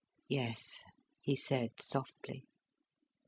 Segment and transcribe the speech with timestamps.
[0.27, 0.83] "Yes,"
[1.19, 2.43] he said softly.